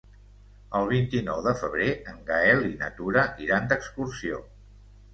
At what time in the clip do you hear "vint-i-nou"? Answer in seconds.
0.91-1.43